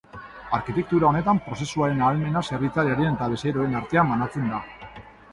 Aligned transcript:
Arkitektura 0.57 1.07
honetan 1.09 1.41
prozesuaren 1.49 1.99
ahalmena 2.05 2.41
zerbitzariaren 2.49 3.09
eta 3.17 3.27
bezeroen 3.33 3.77
artean 3.81 4.09
banatzen 4.15 4.49
da. 4.55 4.63